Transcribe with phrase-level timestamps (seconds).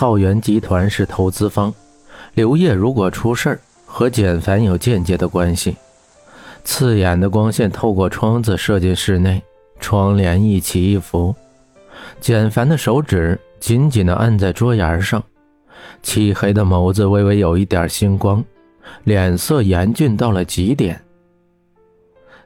[0.00, 1.74] 浩源集团是投资方，
[2.34, 5.76] 刘烨如果出事儿，和简凡有间接的关系。
[6.62, 9.42] 刺眼的光线透过窗子射进室内，
[9.80, 11.34] 窗帘一起一伏。
[12.20, 15.20] 简凡的手指紧紧地按在桌沿上，
[16.00, 18.44] 漆黑的眸子微微有一点星光，
[19.02, 21.02] 脸色严峻到了极点。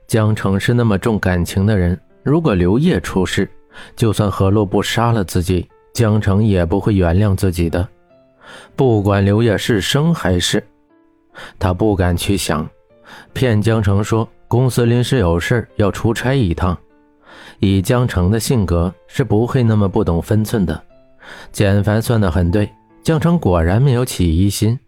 [0.07, 3.47] 江城是那么重感情的人，如果刘烨出事，
[3.95, 7.87] 就算何洛不杀了自己，江城也不会原谅自己的。
[8.77, 10.63] 不管刘烨是生还是，
[11.59, 12.69] 他不敢去想。
[13.33, 16.77] 骗江城说公司临时有事要出差一趟，
[17.59, 20.83] 以江城的性格是不会那么不懂分寸的。
[21.51, 22.71] 简凡算得很对，
[23.03, 24.79] 江城果然没有起疑心，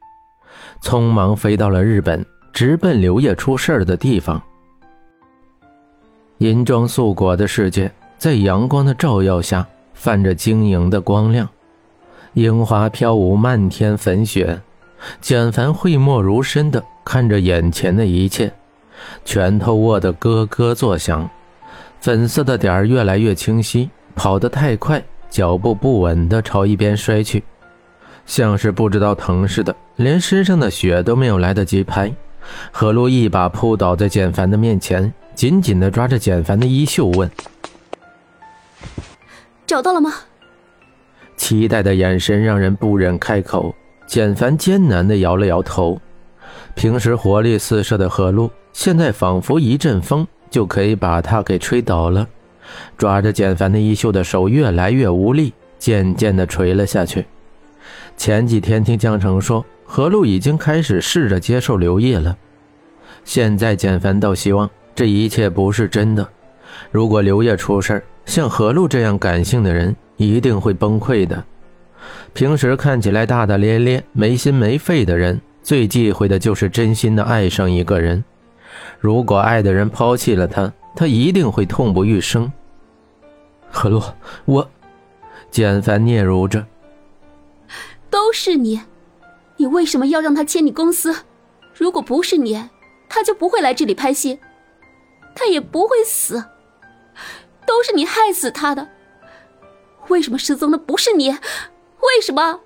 [0.83, 4.43] 匆忙飞到了日本，直奔刘烨出事的地方。
[6.39, 9.67] 银装素裹的世界在阳光的照耀下
[10.05, 11.49] 泛着晶莹的光亮，
[12.35, 14.61] 樱花飘舞，漫天粉雪。
[15.19, 18.53] 简凡讳莫如深的看着眼前的一切，
[19.25, 21.27] 拳头握得咯咯作响，
[22.03, 23.89] 粉色的点儿越来越清晰。
[24.15, 27.43] 跑得太快，脚步不稳的朝一边摔去，
[28.27, 32.13] 像是不知道疼似的，连身上的血都没有来得及拍。
[32.71, 37.31] 何璐一把扑倒在简凡的面前，紧紧的抓着简凡的衣袖问
[39.75, 40.15] ：“找到了吗？”
[41.37, 43.75] 期待的眼神让人不忍开口。
[44.07, 45.99] 简凡艰难地摇了摇头，
[46.77, 52.29] 平时活力四射的何璐，现在仿佛一阵风就可以把他给吹倒了。
[52.97, 57.27] 抓着简凡的衣袖的手越来越无力，渐渐地垂了下去。
[58.17, 62.37] 前几天听江城说，何璐已经开始试着接受刘烨了，
[63.25, 66.29] 现在简凡倒希望这一切不是真的。
[66.93, 71.45] 如果刘烨出事像何璐这样感性的人一定会崩溃的。
[72.33, 78.25] 平时看起来大大咧咧、没心没肺的人，最忌讳的就是真心的爱上一个人。
[78.99, 82.51] 如果爱的人抛弃了他，他一定会痛不欲生。
[83.71, 84.71] 何洛，我，
[85.51, 86.67] 简凡嗫嚅着，
[88.11, 88.81] 都是你，
[89.57, 91.15] 你为什么要让他签你公司？
[91.75, 92.69] 如果不是你，
[93.09, 94.39] 他就不会来这里拍戏，
[95.35, 96.45] 他也不会死，
[97.67, 98.89] 都是你害死他的。
[100.09, 101.31] 为什么失踪的不是你？
[101.31, 102.61] 为什么？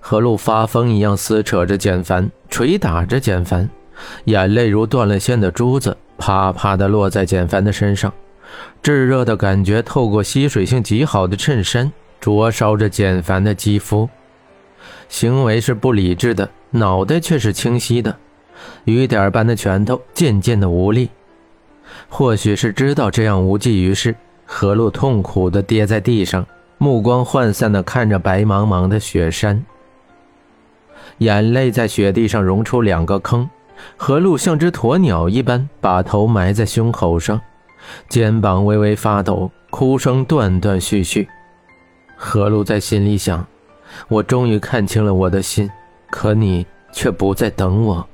[0.00, 3.68] 何璐发疯一样撕扯着简凡，捶打着简凡，
[4.24, 8.12] 眼泪如断了线的珠子，啪啪的落在简凡的身上。
[8.82, 14.08] 炙热的感觉透过吸水性极好的衬衫，灼烧着简凡的肌肤。
[15.08, 18.16] 行为是不理智的，脑袋却是清晰的。
[18.84, 21.10] 雨点般的拳头渐渐的无力。
[22.08, 24.14] 或许是知道这样无济于事，
[24.44, 26.46] 何璐痛苦的跌在地上。
[26.82, 29.62] 目光涣散地看着白茫茫的雪山，
[31.18, 33.50] 眼泪在雪地上融出两个坑。
[33.98, 37.38] 何璐像只鸵鸟一般把头埋在胸口上，
[38.08, 41.28] 肩膀微微发抖，哭声断断续续。
[42.16, 43.46] 何璐在心里想
[44.08, 45.70] ：“我终于看清了我的心，
[46.08, 48.08] 可你却不再等我。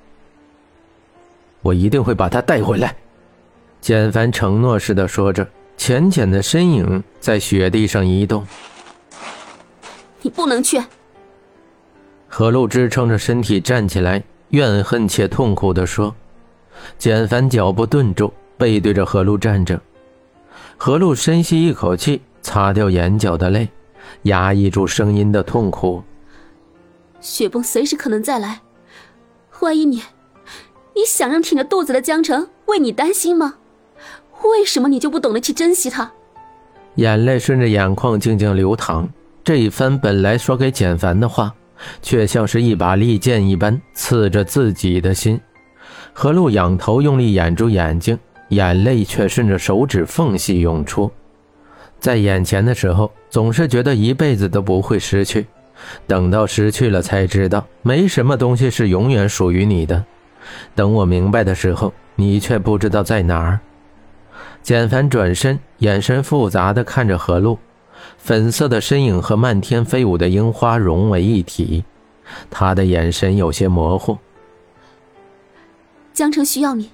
[1.63, 2.93] 我一定会把他带回来。”
[3.87, 5.47] 简凡承诺似的说着。
[5.77, 8.45] 浅浅的身影在雪地上移动。
[10.23, 10.83] 你不能去。
[12.27, 16.13] 何露支撑着身体站起来，怨恨且痛苦地说
[16.99, 19.81] ：“简凡，脚步顿住，背对着何露站着。”
[20.77, 23.69] 何露深吸一口气，擦掉眼角的泪，
[24.23, 26.03] 压抑住声音的痛苦。
[27.21, 28.63] 雪崩随时可能再来，
[29.61, 30.03] 万一你，
[30.97, 33.59] 你想让挺着肚子的江城为你担心吗？
[34.51, 36.11] 为什么你就不懂得去珍惜他？
[36.97, 39.09] 眼泪顺着眼眶静静流淌。
[39.45, 41.55] 这一番本来说给简凡的话，
[42.03, 45.41] 却像是一把利剑一般刺着自己的心。
[46.13, 48.19] 何璐仰头用力掩住眼睛，
[48.49, 51.11] 眼泪却顺着手指缝隙涌出。
[52.01, 55.45] 在眼前的时候，总是觉得一辈子都不会失去；
[56.07, 60.05] 等到失去了，才知道没什么东西是永远属于你的。
[60.75, 63.61] 等我明白的时候，你却不知道在哪儿。
[64.67, 67.57] 简凡转身，眼神复杂的看着何露，
[68.19, 71.85] 粉色的身影和漫天飞舞的樱花融为一体，
[72.51, 74.19] 他的眼神有些模糊。
[76.13, 76.91] 江城需要你。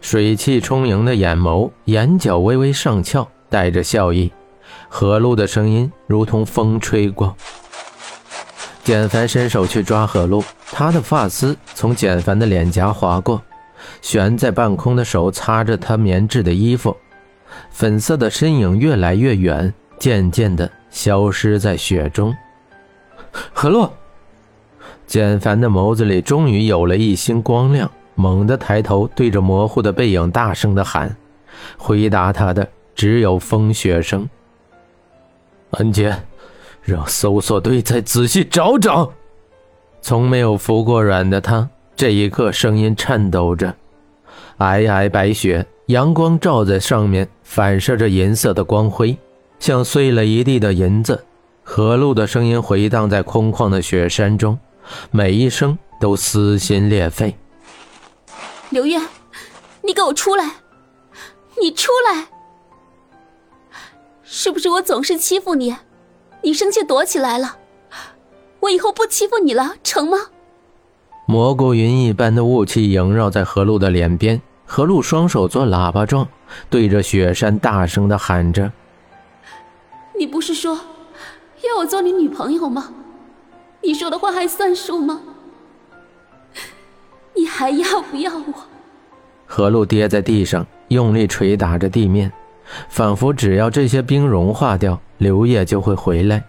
[0.00, 4.30] 水汽充盈的眼眸，眼角微微上翘，带着笑意。
[4.88, 7.34] 何露的声音如同风吹过。
[8.84, 13.42] 简凡伸手去抓何璐，他的发丝从简凡的脸颊划过。
[14.00, 16.96] 悬在半空的手擦着他棉质的衣服，
[17.70, 22.34] 粉色的身影越来越远，渐渐地消失在雪中。
[23.52, 23.92] 何洛。
[25.06, 31.14] 简凡的眸子里终于有了一星光亮，猛地抬头，对着模糊的背影大声的喊。
[31.76, 34.26] 回答他的只有风雪声。
[35.72, 36.16] 安杰，
[36.82, 39.12] 让搜索队再仔细找找。
[40.00, 43.74] 从没有服过软的他，这一刻声音颤抖着。
[44.58, 49.16] 皑皑白雪，阳光照在上面，反射着银色的光辉，
[49.58, 51.24] 像碎了一地的银子。
[51.64, 54.58] 何露的声音回荡在空旷的雪山中，
[55.10, 57.36] 每一声都撕心裂肺。
[58.70, 59.00] 刘月，
[59.82, 60.44] 你给我出来！
[61.60, 62.26] 你出来！
[64.22, 65.76] 是不是我总是欺负你？
[66.42, 67.58] 你生气躲起来了？
[68.60, 70.18] 我以后不欺负你了，成吗？
[71.32, 76.28] 蘑菇云一般的雾气萦绕在何露的脸边，何露双手做喇叭状，
[76.68, 78.70] 对着雪山大声的喊着
[80.18, 82.90] ：“你不是说要我做你女朋友吗？
[83.82, 85.22] 你说的话还算数吗？
[87.34, 88.52] 你还要不要我？”
[89.48, 92.30] 何露跌在地上，用力捶打着地面，
[92.90, 96.44] 仿佛只要这些冰融化掉，刘烨就会回来。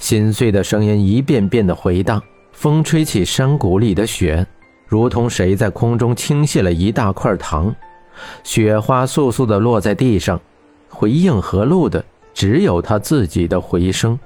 [0.00, 2.20] 心碎的声音一遍遍的回荡，
[2.52, 4.46] 风吹起山谷里的雪，
[4.86, 7.74] 如同谁在空中倾泻了一大块糖，
[8.44, 10.40] 雪花簌簌地落在地上，
[10.88, 14.18] 回应何露的只有他自己的回声。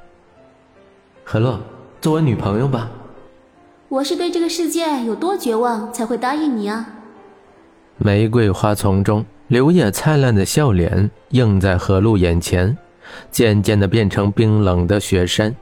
[1.24, 1.56] 何露，
[2.00, 2.90] 做我女朋友吧。
[3.88, 6.86] 我是对这个世界有多绝望才会答应你啊？
[7.98, 12.76] 玫瑰花丛中，刘烨灿烂的笑脸映在何露眼前，
[13.30, 15.54] 渐渐的变成冰冷的雪山。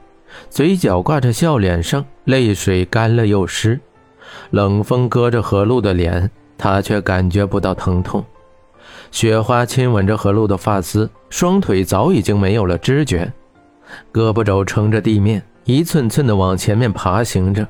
[0.49, 3.79] 嘴角挂着笑脸上，泪水干了又湿，
[4.51, 8.25] 冷风割着何露的脸，他却感觉不到疼痛。
[9.11, 13.31] 雪花亲吻着何露的发丝，双腿早已经没有了知觉，
[14.11, 17.67] 胳膊肘撑着地面，一寸寸的往前面爬行着，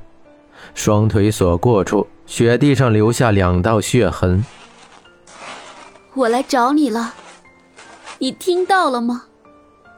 [0.74, 4.44] 双腿所过处，雪地上留下两道血痕。
[6.13, 7.13] 我来找你了，
[8.19, 9.25] 你听到了吗？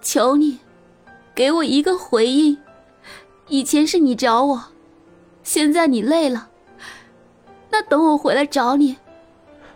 [0.01, 0.57] 求你。
[1.35, 2.57] 给我一个回应。
[3.49, 4.63] 以前是你找我，
[5.41, 6.49] 现在你累了，
[7.69, 8.97] 那等我回来找你。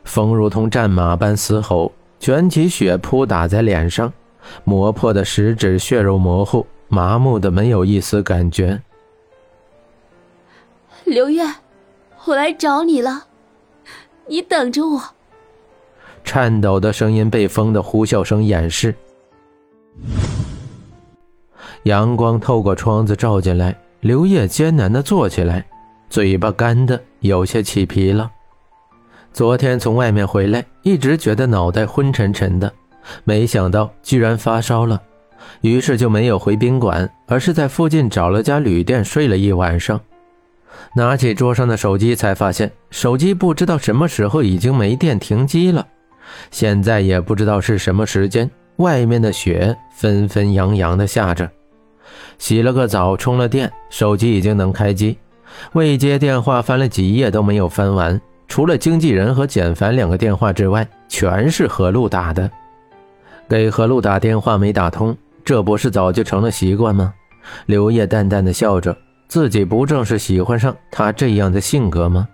[0.04, 4.12] 风如同战马般嘶吼，卷起雪扑打在脸上，
[4.66, 8.82] 磨破的食指血肉模糊，麻木的没有一丝感觉。
[11.06, 11.46] 刘月，
[12.26, 13.28] 我来找你了，
[14.28, 15.02] 你等着我。
[16.26, 18.94] 颤抖的声音被风的呼啸声掩饰。
[21.84, 25.66] 阳光透过窗子照进来，刘烨艰难地坐起来，
[26.10, 28.30] 嘴巴干得有些起皮了。
[29.34, 32.72] 昨天从外面回来，一直觉得脑袋昏沉沉的，
[33.24, 35.02] 没想到居然发烧了，
[35.62, 40.00] 于是就没有回宾馆，而是在附近找了家旅店睡了一晚上。
[40.94, 45.88] 拿起桌上的手机，才发现手机不知道什么时候已经没电停机了。
[46.52, 51.50] 现在也不知道是什么时间，外面的雪纷纷扬扬地下着。
[52.38, 55.18] 洗了个澡，充了电，手机已经能开机。
[55.74, 62.50] 未接电话翻了几页都没有翻完，除了经纪人和简凡两个电话之外，全是何露打的。
[63.50, 67.14] 给何露打电话没打通，这不是早就成了习惯吗？
[67.66, 68.96] 刘烨淡淡的笑着，
[69.28, 72.28] 自己不正是喜欢上他这样的性格吗？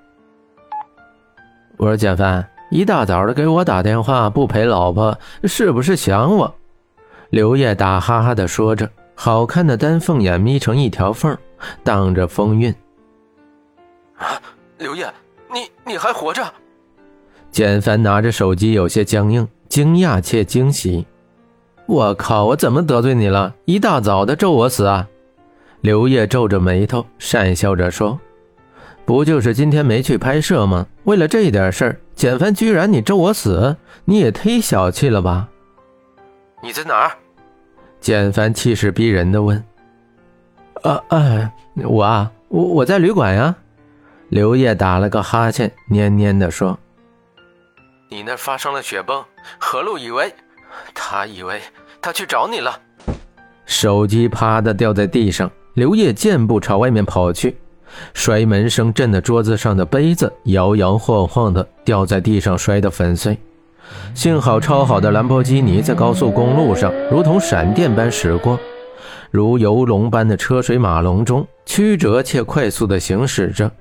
[1.77, 6.53] 我说简凡，一大早的给我打电话，不陪老婆，是不是想我？
[7.31, 8.88] 刘烨打哈哈的说着。
[9.19, 11.36] 好看的丹凤眼眯成一条缝，
[11.83, 12.74] 荡着风韵。
[14.15, 14.39] 啊，
[14.77, 15.12] 刘烨，
[15.51, 16.45] 你你还活着？
[17.50, 21.03] 简凡拿着手机，有些僵硬，惊讶且惊喜。
[21.88, 23.55] 我靠，我怎么得罪你了？
[23.65, 25.07] 一大早的咒我死啊！
[25.81, 28.19] 刘烨皱着眉头，讪笑着说
[29.03, 30.86] ：“不就是今天没去拍摄吗？
[31.05, 33.75] 为了这点事儿，简凡居然你咒我死？
[34.05, 35.50] 你也忒小气了吧？”
[36.62, 37.12] 你在哪儿？
[38.00, 39.63] 简凡气势逼人的问
[40.84, 43.56] ：“啊啊，我啊，我我在旅馆呀。”
[44.30, 46.77] 刘烨打了个哈欠，蔫蔫的说
[48.10, 49.24] ：“你那发生了雪崩，
[49.58, 50.34] 何路以为，
[50.94, 51.62] 他以为
[52.01, 52.80] 他去找你了。”
[53.66, 57.58] 手机啪的掉在地上，刘烨箭步朝外面跑去，
[58.13, 63.38] 摔门声震得桌子上的杯子摇摇晃晃的掉在地上，摔得粉碎。
[64.13, 68.60] 幸好超好的兰博基尼在高速公路上如同闪电般驶过，
[69.29, 73.72] 如游龙般的车水马龙中曲折且快速地行驶着。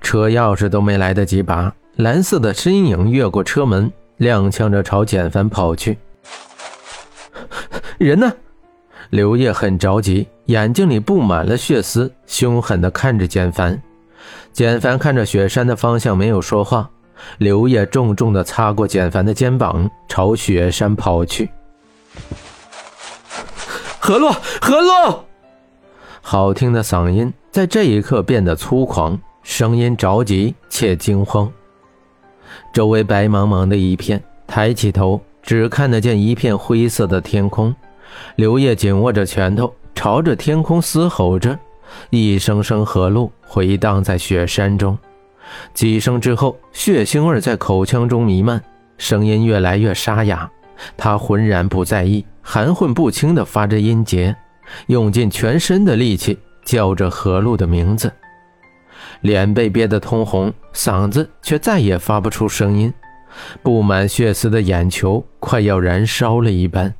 [0.00, 5.98] 车钥匙都没来得及拔，蓝色的身影越过车门，踉跄着朝简凡跑去。
[7.98, 8.32] 人呢？
[9.10, 13.82] 刘烨很着急，眼睛里布满了血丝，凶狠地看着简凡。
[14.52, 16.88] 简凡看着雪山的方向，没有说话。
[17.38, 21.50] 刘烨重重地擦过简凡的肩膀，朝雪山跑去。
[23.98, 25.24] 何洛，何洛！
[26.20, 31.50] 好听的嗓音在这一刻变得粗狂，声音着急且惊慌。
[32.72, 37.74] 周围白茫茫的一片，抬起头只看得见一片灰色的天空。
[38.36, 41.58] 刘烨紧握着拳头，朝着天空嘶吼着，
[42.10, 44.98] 一声声河路回荡在雪山中。
[45.74, 48.62] 几声之后，血腥味在口腔中弥漫，
[48.98, 50.50] 声音越来越沙哑。
[50.96, 54.34] 他浑然不在意，含混不清地发着音节，
[54.86, 58.12] 用尽全身的力气叫着何路的名字，
[59.20, 62.92] 脸被憋得通红，嗓子却再也发不出声音，
[63.62, 66.92] 布满血丝的眼球快要燃烧了一般。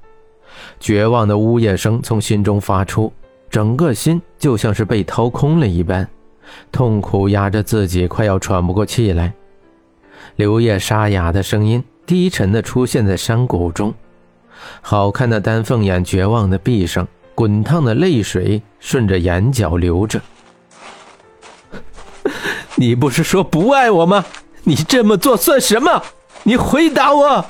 [0.78, 3.12] 绝望的呜咽声从心中发出，
[3.50, 6.08] 整个心就像是被掏空了一般，
[6.70, 9.32] 痛苦压着自己，快要喘不过气来。
[10.37, 13.94] 刘烨沙哑的声音低沉地出现在山谷中，
[14.80, 20.20] 好看的丹凤眼绝望地闭上，滚烫的泪水顺着眼角流着。
[22.76, 24.25] 你不是说不爱我吗？
[24.64, 26.02] 你这么做算什么？
[26.44, 27.46] 你回答我！